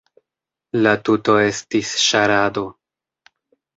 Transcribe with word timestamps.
La 0.87 0.93
tuto 1.09 1.37
estis 1.49 1.91
ŝarado. 2.07 2.65